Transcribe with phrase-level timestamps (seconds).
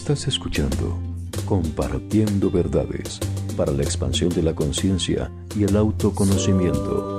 [0.00, 0.98] Estás escuchando
[1.44, 3.20] Compartiendo Verdades
[3.54, 7.18] para la expansión de la conciencia y el autoconocimiento.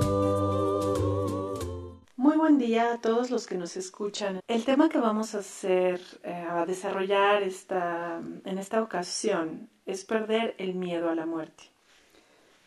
[2.16, 4.40] Muy buen día a todos los que nos escuchan.
[4.48, 10.74] El tema que vamos a hacer, eh, a desarrollar en esta ocasión es perder el
[10.74, 11.70] miedo a la muerte.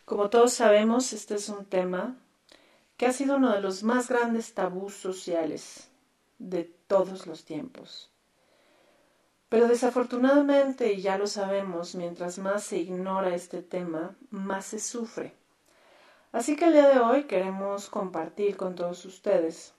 [0.05, 2.15] Como todos sabemos, este es un tema
[2.95, 5.89] que ha sido uno de los más grandes tabús sociales
[6.39, 8.14] de todos los tiempos.
[9.55, 15.33] Pero desafortunadamente, y ya lo sabemos, mientras más se ignora este tema, más se sufre.
[16.33, 19.73] Así que el día de hoy queremos compartir con todos ustedes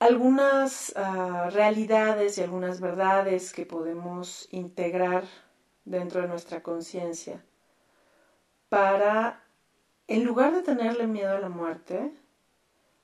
[0.00, 5.24] algunas uh, realidades y algunas verdades que podemos integrar
[5.86, 7.42] dentro de nuestra conciencia
[8.68, 9.42] para,
[10.08, 12.12] en lugar de tenerle miedo a la muerte,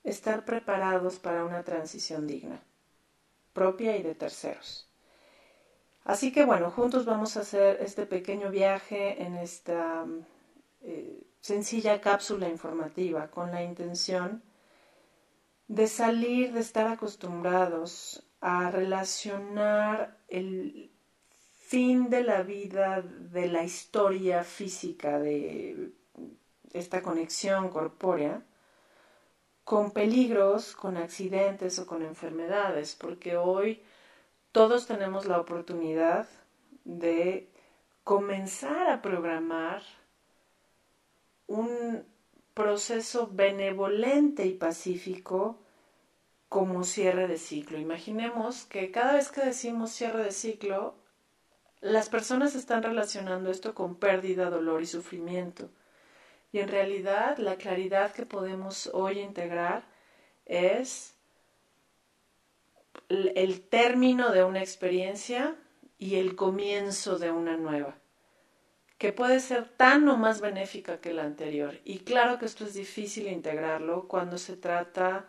[0.05, 2.60] estar preparados para una transición digna,
[3.52, 4.88] propia y de terceros.
[6.04, 10.04] Así que bueno, juntos vamos a hacer este pequeño viaje en esta
[10.82, 14.43] eh, sencilla cápsula informativa con la intención
[15.68, 20.91] de salir de estar acostumbrados a relacionar el
[21.73, 25.93] fin de la vida, de la historia física, de
[26.73, 28.43] esta conexión corpórea,
[29.65, 33.82] con peligros, con accidentes o con enfermedades, porque hoy
[34.51, 36.29] todos tenemos la oportunidad
[36.85, 37.49] de
[38.04, 39.82] comenzar a programar
[41.46, 42.04] un
[42.54, 45.59] proceso benevolente y pacífico
[46.49, 47.79] como cierre de ciclo.
[47.79, 50.95] Imaginemos que cada vez que decimos cierre de ciclo,
[51.80, 55.71] las personas están relacionando esto con pérdida, dolor y sufrimiento.
[56.52, 59.84] Y en realidad la claridad que podemos hoy integrar
[60.45, 61.14] es
[63.08, 65.56] el término de una experiencia
[65.98, 67.97] y el comienzo de una nueva,
[68.98, 71.80] que puede ser tan o más benéfica que la anterior.
[71.84, 75.26] Y claro que esto es difícil integrarlo cuando se trata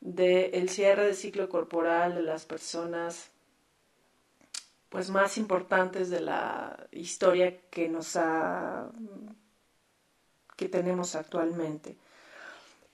[0.00, 3.30] del cierre de ciclo corporal de las personas
[4.88, 8.90] pues más importantes de la historia que nos ha
[10.62, 11.96] que tenemos actualmente.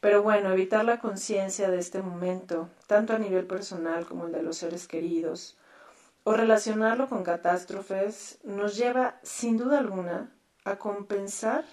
[0.00, 4.42] Pero bueno, evitar la conciencia de este momento, tanto a nivel personal como el de
[4.42, 5.58] los seres queridos,
[6.24, 10.32] o relacionarlo con catástrofes, nos lleva, sin duda alguna,
[10.64, 11.66] a compensar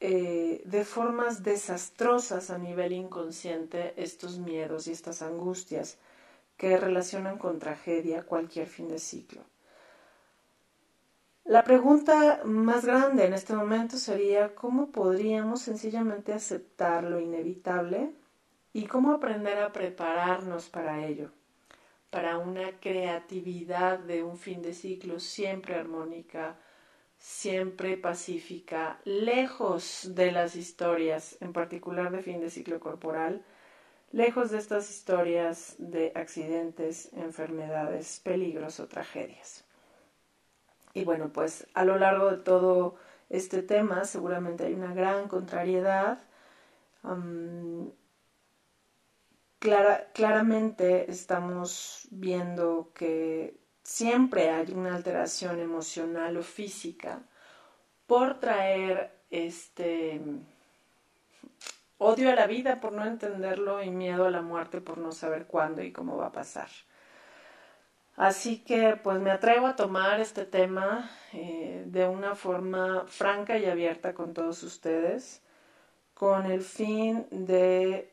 [0.00, 5.96] eh, de formas desastrosas a nivel inconsciente estos miedos y estas angustias
[6.58, 9.42] que relacionan con tragedia cualquier fin de ciclo.
[11.44, 18.14] La pregunta más grande en este momento sería cómo podríamos sencillamente aceptar lo inevitable
[18.72, 21.32] y cómo aprender a prepararnos para ello,
[22.10, 26.60] para una creatividad de un fin de ciclo siempre armónica,
[27.18, 33.44] siempre pacífica, lejos de las historias, en particular de fin de ciclo corporal,
[34.12, 39.64] lejos de estas historias de accidentes, enfermedades, peligros o tragedias.
[40.94, 42.96] Y bueno, pues a lo largo de todo
[43.30, 46.18] este tema seguramente hay una gran contrariedad.
[50.12, 57.22] claramente estamos viendo que siempre hay una alteración emocional o física
[58.06, 60.20] por traer este
[61.98, 65.46] odio a la vida por no entenderlo y miedo a la muerte por no saber
[65.46, 66.68] cuándo y cómo va a pasar.
[68.16, 73.64] Así que pues me atrevo a tomar este tema eh, de una forma franca y
[73.66, 75.42] abierta con todos ustedes,
[76.14, 78.12] con el fin de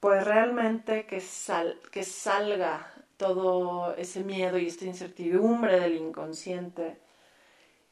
[0.00, 6.98] pues realmente que, sal, que salga todo ese miedo y esta incertidumbre del inconsciente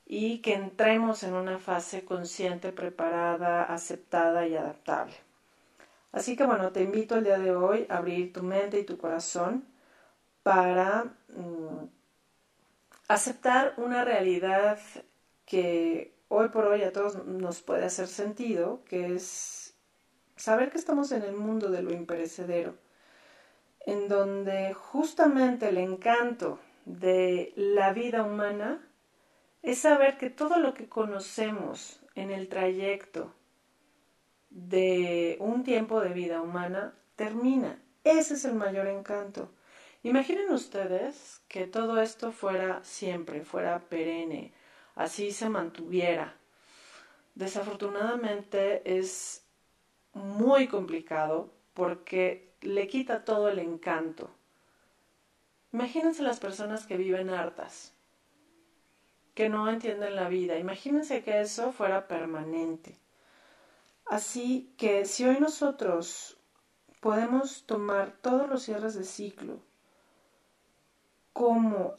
[0.07, 5.15] y que entremos en una fase consciente, preparada, aceptada y adaptable.
[6.13, 8.97] Así que bueno, te invito el día de hoy a abrir tu mente y tu
[8.97, 9.67] corazón
[10.43, 11.18] para
[13.09, 14.79] aceptar una realidad
[15.47, 19.75] que hoy por hoy a todos nos puede hacer sentido, que es
[20.37, 22.75] saber que estamos en el mundo de lo imperecedero
[23.89, 28.87] en donde justamente el encanto de la vida humana
[29.63, 33.33] es saber que todo lo que conocemos en el trayecto
[34.51, 37.81] de un tiempo de vida humana termina.
[38.05, 39.51] Ese es el mayor encanto.
[40.03, 44.53] Imaginen ustedes que todo esto fuera siempre, fuera perenne,
[44.95, 46.37] así se mantuviera.
[47.35, 49.45] Desafortunadamente es
[50.13, 54.31] muy complicado porque le quita todo el encanto
[55.73, 57.93] Imagínense las personas que viven hartas,
[59.35, 60.59] que no entienden la vida.
[60.59, 62.97] Imagínense que eso fuera permanente.
[64.07, 66.39] Así que si hoy nosotros
[67.01, 69.61] podemos tomar todos los cierres de ciclo
[71.39, 71.95] como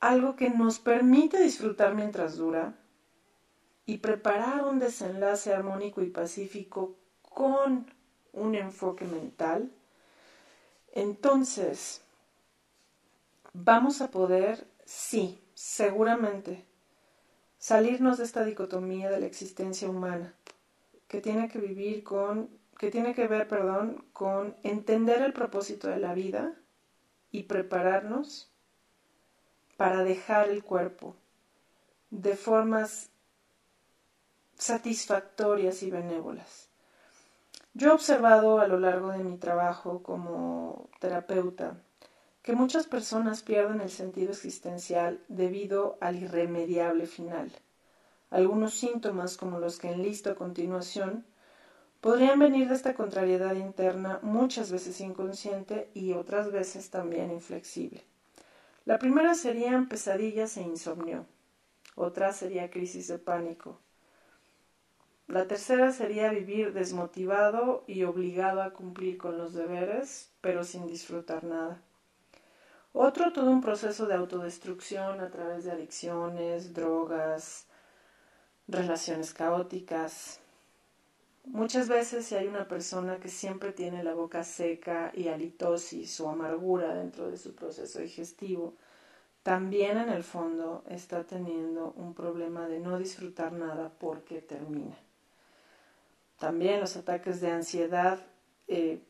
[0.00, 2.74] algo que nos permite disfrutar mientras dura
[3.86, 7.90] y preparar un desenlace armónico y pacífico con
[8.34, 9.72] un enfoque mental,
[10.92, 12.02] entonces
[13.54, 16.66] vamos a poder, sí, seguramente,
[17.56, 20.34] salirnos de esta dicotomía de la existencia humana,
[21.08, 25.96] que tiene que vivir con, que tiene que ver, perdón, con entender el propósito de
[25.96, 26.60] la vida
[27.34, 28.48] y prepararnos
[29.76, 31.16] para dejar el cuerpo
[32.10, 33.10] de formas
[34.56, 36.68] satisfactorias y benévolas.
[37.72, 41.76] Yo he observado a lo largo de mi trabajo como terapeuta
[42.42, 47.50] que muchas personas pierden el sentido existencial debido al irremediable final.
[48.30, 51.26] Algunos síntomas, como los que enlisto a continuación,
[52.04, 58.04] podrían venir de esta contrariedad interna muchas veces inconsciente y otras veces también inflexible.
[58.84, 61.24] La primera serían pesadillas e insomnio.
[61.94, 63.78] Otra sería crisis de pánico.
[65.28, 71.42] La tercera sería vivir desmotivado y obligado a cumplir con los deberes, pero sin disfrutar
[71.42, 71.80] nada.
[72.92, 77.64] Otro, todo un proceso de autodestrucción a través de adicciones, drogas,
[78.68, 80.43] relaciones caóticas.
[81.44, 86.30] Muchas veces si hay una persona que siempre tiene la boca seca y halitosis o
[86.30, 88.74] amargura dentro de su proceso digestivo,
[89.42, 94.96] también en el fondo está teniendo un problema de no disfrutar nada porque termina.
[96.38, 98.18] También los ataques de ansiedad
[98.66, 99.00] eh,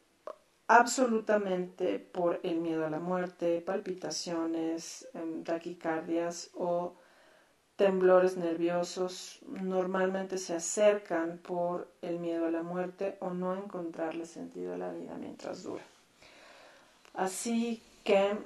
[0.67, 6.97] absolutamente por el miedo a la muerte, palpitaciones, em, taquicardias o
[7.77, 14.75] temblores nerviosos normalmente se acercan por el miedo a la muerte o no encontrarle sentido
[14.75, 15.83] a la vida mientras dura.
[17.15, 18.37] Así que,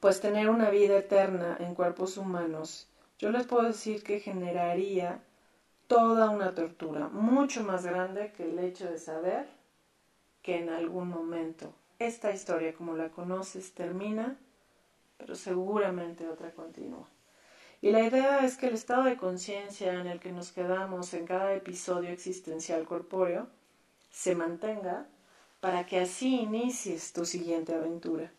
[0.00, 2.88] pues tener una vida eterna en cuerpos humanos,
[3.18, 5.20] yo les puedo decir que generaría
[5.86, 9.46] toda una tortura, mucho más grande que el hecho de saber
[10.42, 14.36] que en algún momento esta historia como la conoces termina,
[15.16, 17.06] pero seguramente otra continúa.
[17.86, 21.24] Y la idea es que el estado de conciencia en el que nos quedamos en
[21.24, 23.46] cada episodio existencial corpóreo
[24.10, 25.06] se mantenga
[25.60, 28.32] para que así inicies tu siguiente aventura.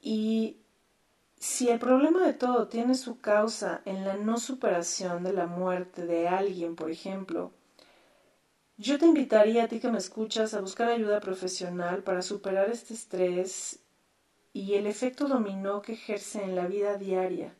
[0.00, 0.58] Y
[1.36, 6.06] si el problema de todo tiene su causa en la no superación de la muerte
[6.06, 7.50] de alguien, por ejemplo,
[8.76, 12.94] yo te invitaría a ti que me escuchas a buscar ayuda profesional para superar este
[12.94, 13.80] estrés
[14.52, 17.52] y el efecto dominó que ejerce en la vida diaria.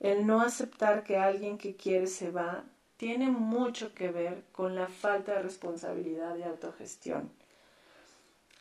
[0.00, 2.64] El no aceptar que alguien que quiere se va
[2.96, 7.30] tiene mucho que ver con la falta de responsabilidad y autogestión.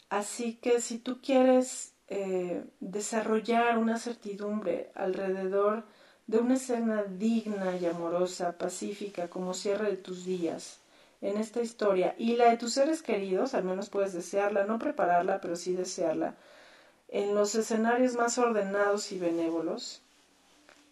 [0.10, 5.84] Así que si tú quieres eh, desarrollar una certidumbre alrededor
[6.28, 10.80] de una escena digna y amorosa, pacífica, como cierre de tus días,
[11.22, 15.42] en esta historia y la de tus seres queridos, al menos puedes desearla, no prepararla,
[15.42, 16.36] pero sí desearla,
[17.10, 20.02] en los escenarios más ordenados y benévolos,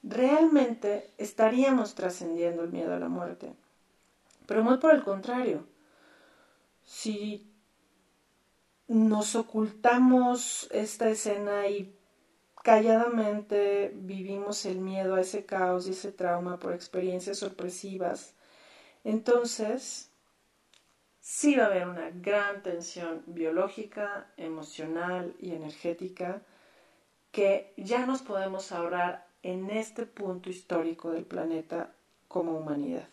[0.04, 3.54] realmente estaríamos trascendiendo el miedo a la muerte.
[4.46, 5.68] Pero muy por el contrario,
[6.86, 7.52] si
[8.88, 11.94] nos ocultamos esta escena y
[12.64, 18.34] calladamente vivimos el miedo a ese caos y ese trauma por experiencias sorpresivas,
[19.04, 20.12] entonces
[21.20, 26.42] sí va a haber una gran tensión biológica, emocional y energética
[27.32, 31.92] que ya nos podemos ahorrar en este punto histórico del planeta
[32.28, 33.08] como humanidad.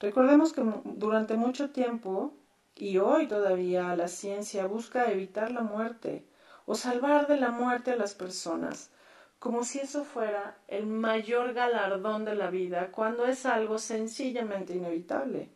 [0.00, 2.32] Recordemos que durante mucho tiempo
[2.76, 6.24] y hoy todavía la ciencia busca evitar la muerte
[6.66, 8.90] o salvar de la muerte a las personas,
[9.38, 15.48] como si eso fuera el mayor galardón de la vida, cuando es algo sencillamente inevitable.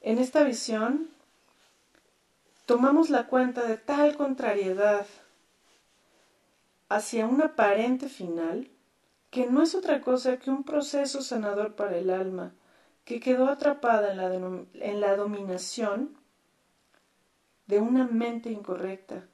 [0.00, 1.08] En esta visión,
[2.64, 5.06] tomamos la cuenta de tal contrariedad
[6.88, 8.68] hacia un aparente final
[9.36, 12.54] que no es otra cosa que un proceso sanador para el alma
[13.04, 14.34] que quedó atrapada en la,
[14.82, 16.16] en la dominación
[17.66, 19.28] de una mente incorrecta.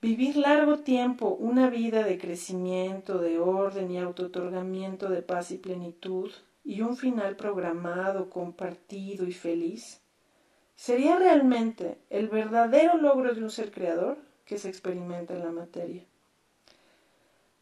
[0.00, 6.30] Vivir largo tiempo una vida de crecimiento, de orden y autotorgamiento de paz y plenitud
[6.62, 10.02] y un final programado, compartido y feliz?
[10.76, 14.18] ¿Sería realmente el verdadero logro de un ser creador?
[14.44, 16.04] que se experimenta en la materia.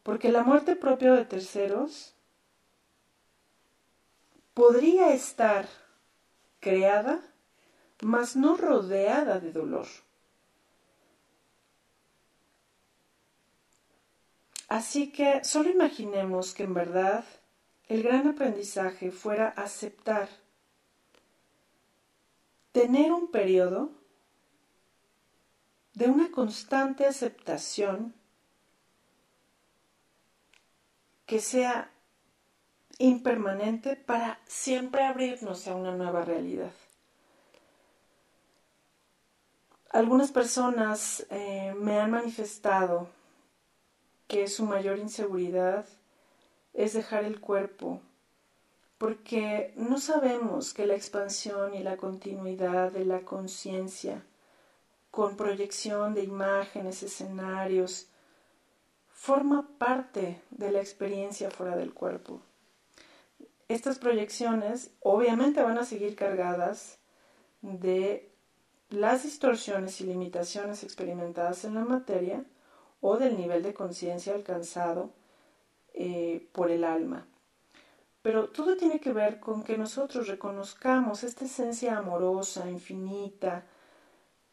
[0.05, 2.13] Porque la muerte propia de terceros
[4.53, 5.67] podría estar
[6.59, 7.21] creada,
[8.03, 9.87] mas no rodeada de dolor.
[14.67, 17.25] Así que solo imaginemos que en verdad
[17.87, 20.29] el gran aprendizaje fuera aceptar,
[22.71, 23.89] tener un periodo
[25.95, 28.13] de una constante aceptación
[31.25, 31.91] que sea
[32.97, 36.71] impermanente para siempre abrirnos a una nueva realidad.
[39.89, 43.07] Algunas personas eh, me han manifestado
[44.27, 45.85] que su mayor inseguridad
[46.73, 48.01] es dejar el cuerpo,
[48.97, 54.23] porque no sabemos que la expansión y la continuidad de la conciencia,
[55.11, 58.07] con proyección de imágenes, escenarios,
[59.15, 62.41] forma parte de la experiencia fuera del cuerpo.
[63.69, 66.99] Estas proyecciones obviamente van a seguir cargadas
[67.61, 68.29] de
[68.89, 72.43] las distorsiones y limitaciones experimentadas en la materia
[72.99, 75.11] o del nivel de conciencia alcanzado
[75.93, 77.25] eh, por el alma.
[78.21, 83.65] Pero todo tiene que ver con que nosotros reconozcamos esta esencia amorosa, infinita,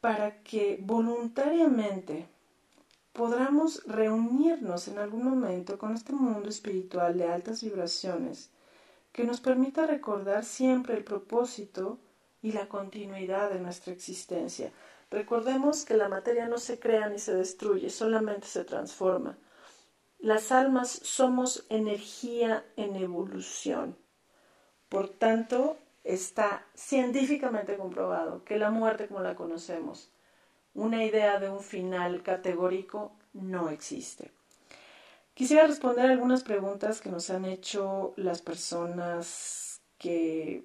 [0.00, 2.28] para que voluntariamente
[3.12, 8.50] podamos reunirnos en algún momento con este mundo espiritual de altas vibraciones
[9.12, 11.98] que nos permita recordar siempre el propósito
[12.40, 14.72] y la continuidad de nuestra existencia.
[15.10, 19.36] Recordemos que la materia no se crea ni se destruye, solamente se transforma.
[20.18, 23.96] Las almas somos energía en evolución.
[24.88, 30.10] Por tanto, está científicamente comprobado que la muerte como la conocemos,
[30.74, 34.30] una idea de un final categórico, no existe.
[35.34, 40.64] Quisiera responder algunas preguntas que nos han hecho las personas que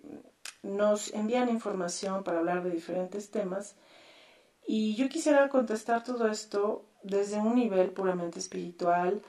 [0.64, 3.76] nos envían información para hablar de diferentes temas
[4.66, 9.22] y yo quisiera contestar todo esto desde un nivel puramente espiritual,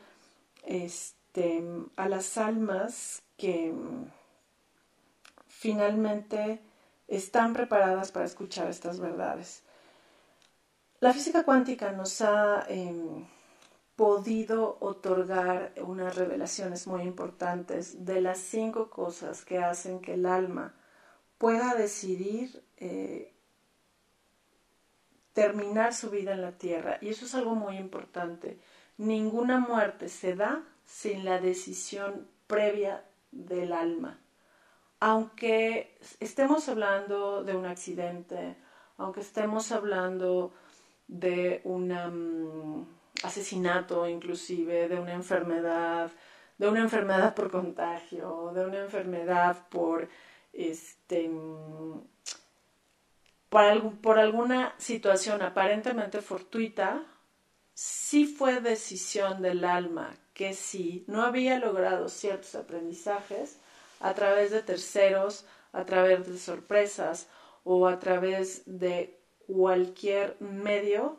[0.64, 1.62] este,
[1.94, 3.72] a las almas que
[5.46, 6.60] finalmente
[7.06, 9.62] están preparadas para escuchar estas verdades.
[11.00, 13.24] La física cuántica nos ha em,
[13.96, 20.74] podido otorgar unas revelaciones muy importantes de las cinco cosas que hacen que el alma
[21.38, 23.32] pueda decidir eh,
[25.32, 26.98] terminar su vida en la tierra.
[27.00, 28.58] Y eso es algo muy importante
[28.98, 34.18] ninguna muerte se da sin la decisión previa del alma.
[35.00, 38.56] Aunque estemos hablando de un accidente,
[38.96, 40.52] aunque estemos hablando
[41.08, 42.86] de un mm,
[43.24, 46.10] asesinato inclusive, de una enfermedad,
[46.58, 50.08] de una enfermedad por contagio, de una enfermedad por
[50.52, 52.00] este mm,
[54.02, 57.02] por alguna situación aparentemente fortuita,
[57.72, 63.58] sí fue decisión del alma que si no había logrado ciertos aprendizajes
[64.00, 67.28] a través de terceros, a través de sorpresas
[67.64, 69.17] o a través de
[69.48, 71.16] cualquier medio,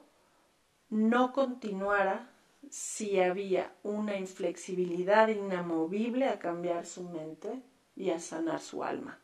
[0.90, 2.30] no continuara
[2.70, 7.62] si había una inflexibilidad inamovible a cambiar su mente
[7.96, 9.20] y a sanar su alma.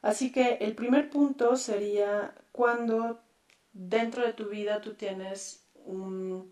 [0.00, 3.20] Así que el primer punto sería cuando
[3.72, 6.50] dentro de tu vida tú tienes un,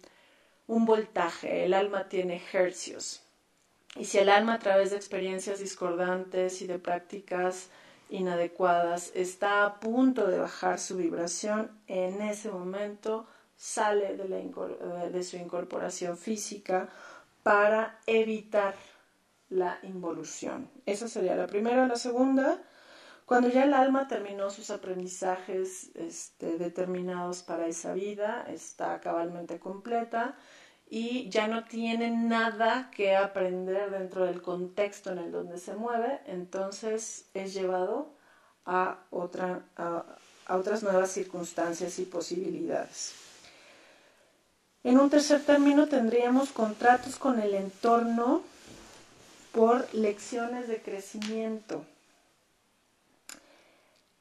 [0.66, 3.22] voltaje, el alma tiene hercios.
[3.94, 7.68] Y si el alma a través de experiencias discordantes y de prácticas
[8.12, 13.26] inadecuadas está a punto de bajar su vibración, en ese momento
[13.56, 16.88] sale de, la, de su incorporación física
[17.42, 18.74] para evitar
[19.48, 20.70] la involución.
[20.86, 21.86] Esa sería la primera.
[21.86, 22.60] La segunda
[23.32, 30.36] cuando ya el alma terminó sus aprendizajes este, determinados para esa vida, está cabalmente completa
[30.94, 36.20] y ya no tiene nada que aprender dentro del contexto en el donde se mueve,
[36.26, 38.10] entonces es llevado
[38.66, 40.04] a, otra, a,
[40.44, 43.14] a otras nuevas circunstancias y posibilidades.
[44.84, 48.42] En un tercer término tendríamos contratos con el entorno
[49.52, 51.86] por lecciones de crecimiento.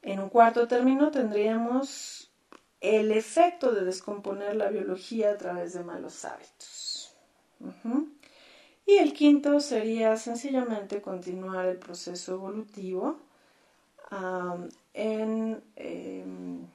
[0.00, 2.31] En un cuarto término tendríamos
[2.82, 7.14] el efecto de descomponer la biología a través de malos hábitos.
[8.84, 13.20] Y el quinto sería sencillamente continuar el proceso evolutivo
[14.92, 16.66] en em,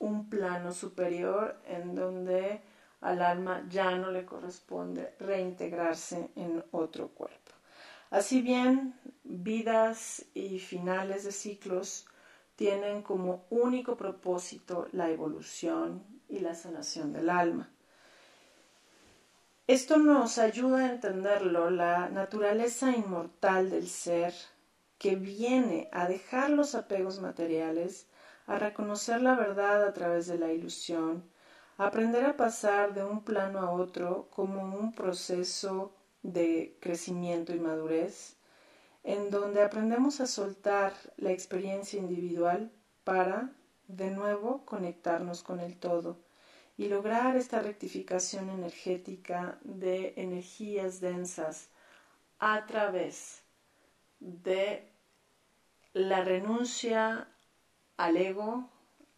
[0.00, 2.60] un plano superior en donde
[3.00, 7.52] al alma ya no le corresponde reintegrarse en otro cuerpo.
[8.10, 8.92] Así bien,
[9.22, 12.07] vidas y finales de ciclos
[12.58, 17.70] tienen como único propósito la evolución y la sanación del alma.
[19.68, 24.34] Esto nos ayuda a entenderlo, la naturaleza inmortal del ser
[24.98, 28.08] que viene a dejar los apegos materiales,
[28.48, 31.22] a reconocer la verdad a través de la ilusión,
[31.76, 35.92] a aprender a pasar de un plano a otro como un proceso
[36.24, 38.37] de crecimiento y madurez,
[39.08, 42.70] en donde aprendemos a soltar la experiencia individual
[43.04, 43.50] para,
[43.86, 46.18] de nuevo, conectarnos con el todo
[46.76, 51.70] y lograr esta rectificación energética de energías densas
[52.38, 53.44] a través
[54.20, 54.86] de
[55.94, 57.28] la renuncia
[57.96, 58.68] al ego,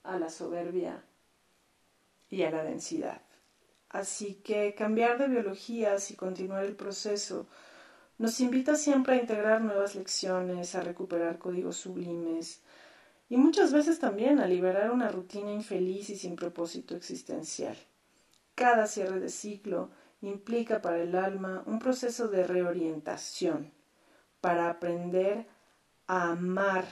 [0.04, 1.02] a la soberbia
[2.28, 3.22] y a la densidad.
[3.88, 7.48] Así que cambiar de biologías y continuar el proceso
[8.20, 12.60] nos invita siempre a integrar nuevas lecciones, a recuperar códigos sublimes
[13.30, 17.78] y muchas veces también a liberar una rutina infeliz y sin propósito existencial.
[18.54, 19.88] Cada cierre de ciclo
[20.20, 23.72] implica para el alma un proceso de reorientación
[24.42, 25.46] para aprender
[26.06, 26.84] a amar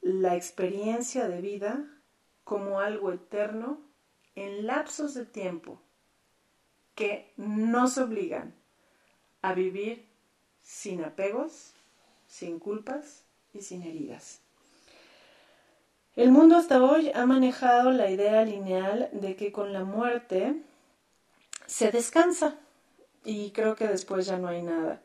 [0.00, 1.84] la experiencia de vida
[2.44, 3.82] como algo eterno
[4.36, 5.82] en lapsos de tiempo
[6.94, 8.54] que nos obligan
[9.42, 10.06] a vivir
[10.62, 11.72] sin apegos,
[12.26, 13.22] sin culpas
[13.54, 14.40] y sin heridas.
[16.16, 20.62] El mundo hasta hoy ha manejado la idea lineal de que con la muerte
[21.66, 22.56] se descansa
[23.22, 25.02] y creo que después ya no hay nada.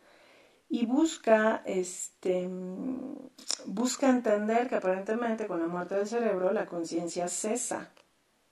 [0.70, 2.50] Y busca, este,
[3.66, 7.92] busca entender que aparentemente con la muerte del cerebro la conciencia cesa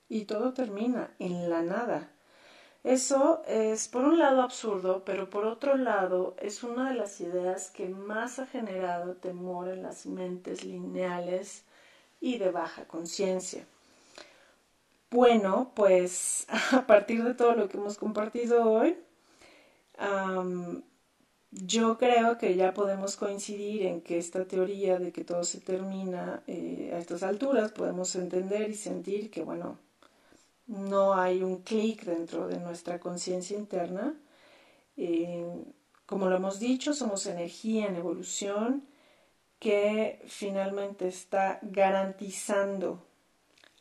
[0.08, 2.10] y todo termina en la nada.
[2.82, 7.70] Eso es por un lado absurdo, pero por otro lado es una de las ideas
[7.70, 11.64] que más ha generado temor en las mentes lineales
[12.20, 13.66] y de baja conciencia.
[15.10, 18.96] Bueno, pues a partir de todo lo que hemos compartido hoy,
[21.50, 26.42] yo creo que ya podemos coincidir en que esta teoría de que todo se termina
[26.46, 29.78] eh, a estas alturas, podemos entender y sentir que, bueno,
[30.70, 34.14] no hay un clic dentro de nuestra conciencia interna.
[34.96, 35.44] Eh,
[36.06, 38.86] como lo hemos dicho, somos energía en evolución
[39.58, 43.04] que finalmente está garantizando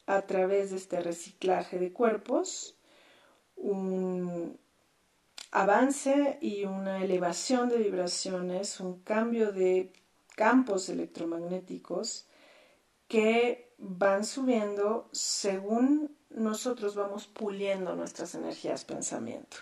[0.08, 2.76] a través de este reciclaje de cuerpos
[3.56, 4.58] un
[5.52, 9.94] avance y una elevación de vibraciones, un cambio de
[10.36, 12.28] campos electromagnéticos
[13.08, 19.58] que van subiendo según nosotros vamos puliendo nuestras energías pensamiento.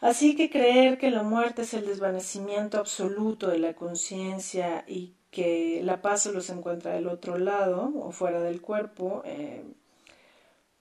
[0.00, 5.80] Así que creer que la muerte es el desvanecimiento absoluto de la conciencia y que
[5.82, 9.64] la paz se los encuentra del otro lado o fuera del cuerpo, eh,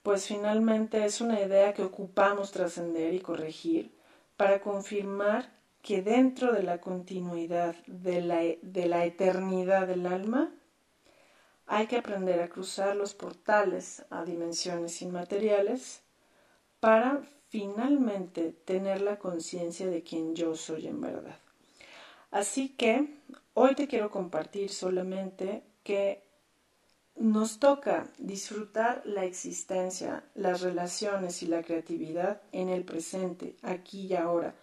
[0.04, 3.96] pues finalmente es una idea que ocupamos trascender y corregir
[4.38, 10.52] para confirmar que dentro de la continuidad de la, de la eternidad del alma,
[11.68, 16.02] hay que aprender a cruzar los portales a dimensiones inmateriales
[16.80, 21.40] para finalmente tener la conciencia de quien yo soy en verdad.
[22.32, 23.22] Así que
[23.54, 26.24] hoy te quiero compartir solamente que
[27.16, 34.16] nos toca disfrutar la existencia, las relaciones y la creatividad en el presente, aquí y
[34.16, 34.54] ahora,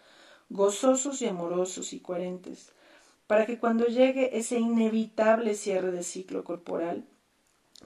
[0.51, 2.73] gozosos y amorosos y coherentes,
[3.27, 7.05] para que cuando llegue ese inevitable cierre de ciclo corporal,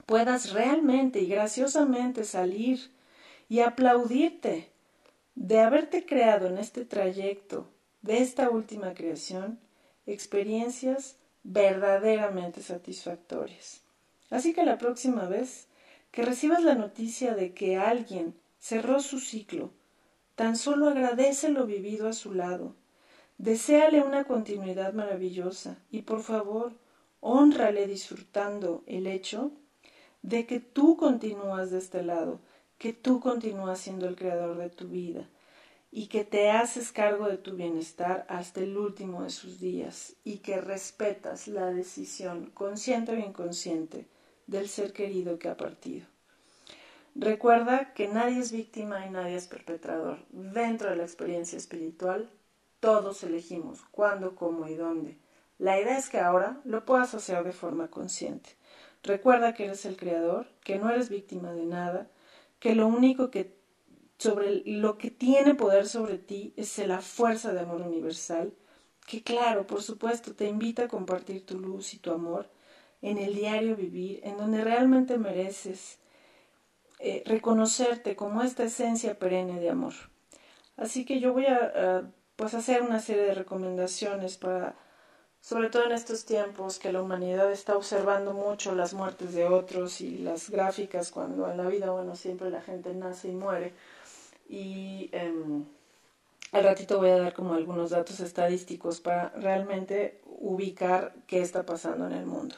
[0.06, 2.90] puedas realmente y graciosamente salir
[3.48, 4.70] y aplaudirte
[5.34, 7.68] de haberte creado en este trayecto
[8.02, 9.58] de esta última creación
[10.06, 13.82] experiencias verdaderamente satisfactorias.
[14.30, 15.66] Así que la próxima vez
[16.10, 19.70] que recibas la noticia de que alguien cerró su ciclo,
[20.34, 22.74] tan solo agradece lo vivido a su lado
[23.38, 26.72] Deseale una continuidad maravillosa y por favor,
[27.20, 29.52] honrale disfrutando el hecho
[30.22, 32.40] de que tú continúas de este lado,
[32.78, 35.28] que tú continúas siendo el creador de tu vida
[35.90, 40.38] y que te haces cargo de tu bienestar hasta el último de sus días y
[40.38, 44.08] que respetas la decisión, consciente o inconsciente,
[44.46, 46.06] del ser querido que ha partido.
[47.14, 50.18] Recuerda que nadie es víctima y nadie es perpetrador.
[50.30, 52.30] Dentro de la experiencia espiritual
[52.86, 55.18] todos elegimos cuándo, cómo y dónde.
[55.58, 58.50] La idea es que ahora lo puedas hacer de forma consciente.
[59.02, 62.08] Recuerda que eres el creador, que no eres víctima de nada,
[62.60, 63.56] que lo único que
[64.18, 68.54] sobre lo que tiene poder sobre ti es la fuerza de amor universal,
[69.04, 72.48] que claro, por supuesto, te invita a compartir tu luz y tu amor
[73.02, 75.98] en el diario vivir, en donde realmente mereces
[77.00, 79.94] eh, reconocerte como esta esencia perenne de amor.
[80.76, 84.74] Así que yo voy a, pues hacer una serie de recomendaciones para,
[85.40, 90.00] sobre todo en estos tiempos que la humanidad está observando mucho las muertes de otros
[90.00, 93.72] y las gráficas cuando en la vida, bueno, siempre la gente nace y muere.
[94.48, 95.64] Y em,
[96.52, 102.06] al ratito voy a dar como algunos datos estadísticos para realmente ubicar qué está pasando
[102.06, 102.54] en el mundo.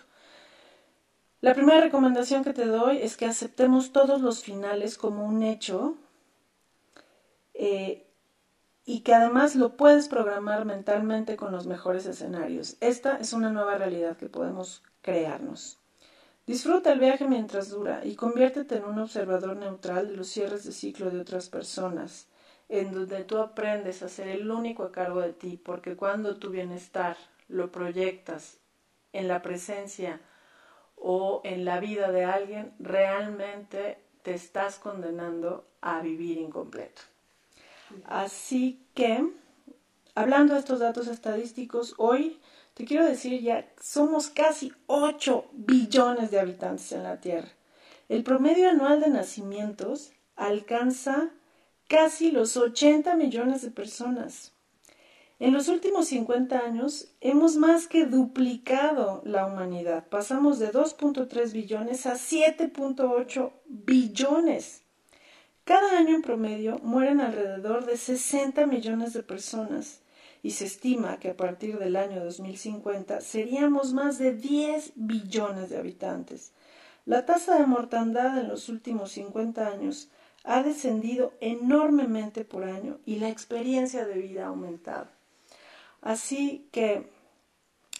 [1.41, 5.95] La primera recomendación que te doy es que aceptemos todos los finales como un hecho
[7.55, 8.08] eh,
[8.89, 12.79] y que además lo puedes programar mentalmente con los mejores escenarios.
[12.81, 15.79] Esta es una nueva realidad que podemos crearnos.
[16.47, 20.73] Disfruta el viaje mientras dura y conviértete en un observador neutral de los cierres de
[20.73, 22.29] ciclo de otras personas,
[22.71, 26.49] en donde tú aprendes a ser el único a cargo de ti, porque cuando tu
[26.49, 28.57] bienestar lo proyectas
[29.13, 30.19] en la presencia
[30.97, 37.03] o en la vida de alguien, realmente te estás condenando a vivir incompleto.
[38.05, 39.27] Así que,
[40.15, 42.39] hablando de estos datos estadísticos, hoy
[42.75, 47.49] te quiero decir ya, somos casi 8 billones de habitantes en la Tierra.
[48.09, 51.31] El promedio anual de nacimientos alcanza
[51.89, 54.53] casi los 80 millones de personas.
[55.41, 60.09] En los últimos 50 años hemos más que duplicado la humanidad.
[60.09, 64.83] Pasamos de 2.3 billones a 7.8 billones.
[65.69, 70.01] Cada año en promedio mueren alrededor de 60 millones de personas
[70.43, 75.77] y se estima que a partir del año 2050 seríamos más de 10 billones de
[75.77, 76.53] habitantes.
[77.05, 80.09] La tasa de mortandad en los últimos 50 años
[80.43, 85.09] ha descendido enormemente por año y la experiencia de vida ha aumentado.
[86.01, 87.11] Así que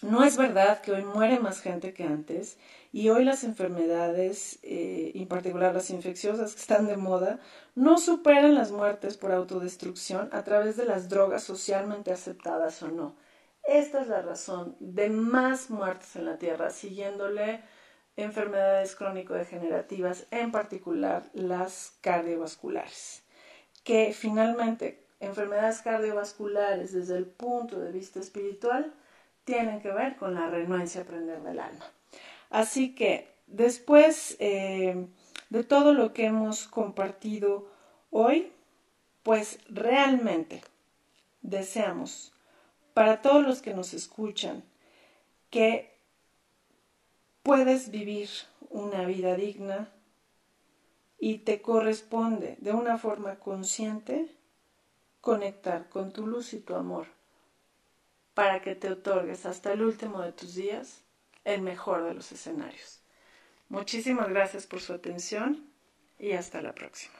[0.01, 2.57] no es verdad que hoy muere más gente que antes
[2.91, 7.39] y hoy las enfermedades, eh, en particular las infecciosas que están de moda,
[7.75, 13.15] no superan las muertes por autodestrucción a través de las drogas socialmente aceptadas o no.
[13.63, 17.61] Esta es la razón de más muertes en la Tierra, siguiéndole
[18.15, 23.23] enfermedades crónico-degenerativas, en particular las cardiovasculares,
[23.83, 28.93] que finalmente enfermedades cardiovasculares desde el punto de vista espiritual
[29.43, 31.85] tienen que ver con la renuencia a aprender del alma.
[32.49, 35.07] Así que después eh,
[35.49, 37.67] de todo lo que hemos compartido
[38.11, 38.51] hoy,
[39.23, 40.61] pues realmente
[41.41, 42.33] deseamos
[42.93, 44.63] para todos los que nos escuchan
[45.49, 45.95] que
[47.43, 48.29] puedes vivir
[48.69, 49.89] una vida digna
[51.19, 54.35] y te corresponde de una forma consciente
[55.21, 57.18] conectar con tu luz y tu amor
[58.39, 61.03] para que te otorgues hasta el último de tus días
[61.43, 63.01] el mejor de los escenarios.
[63.67, 65.69] Muchísimas gracias por su atención
[66.17, 67.18] y hasta la próxima.